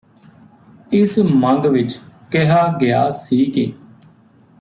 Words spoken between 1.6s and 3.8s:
ਵਿੱਚ ਕਿਹਾ ਗਿਆ ਸੀ ਕਿ